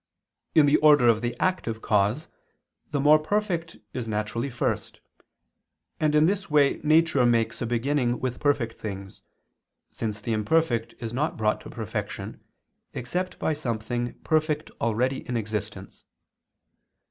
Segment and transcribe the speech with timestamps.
[0.55, 2.27] In the order of the active cause,
[2.89, 4.99] the more perfect is naturally first;
[5.99, 9.21] and in this way nature makes a beginning with perfect things,
[9.91, 12.39] since the imperfect is not brought to perfection,
[12.95, 16.05] except by something perfect already in existence.